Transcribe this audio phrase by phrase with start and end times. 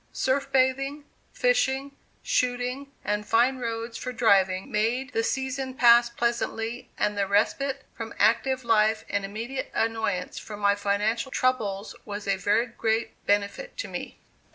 [0.11, 1.91] Surf bathing, fishing,
[2.23, 8.11] shooting and fine roads for driving made the season pass pleasantly and the respite from
[8.17, 13.87] active life and immediate annoyance from my financial troubles was a very great benefit to
[13.87, 14.17] me.